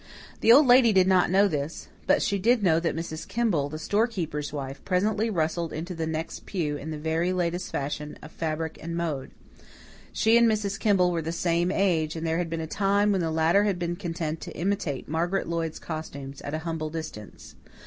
[0.39, 1.87] The Old Lady did not know this.
[2.07, 3.27] But she did know that Mrs.
[3.27, 8.17] Kimball, the storekeeper's wife, presently rustled into the next pew in the very latest fashion
[8.19, 9.29] of fabric and mode;
[10.11, 10.79] she and Mrs.
[10.79, 13.77] Kimball were the same age, and there had been a time when the latter had
[13.77, 17.53] been content to imitate Margaret Lloyd's costumes at a humble distance.